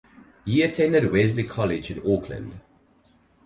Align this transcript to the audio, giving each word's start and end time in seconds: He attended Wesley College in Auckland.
He 0.45 0.63
attended 0.63 1.11
Wesley 1.11 1.43
College 1.43 1.91
in 1.91 1.99
Auckland. 1.99 2.53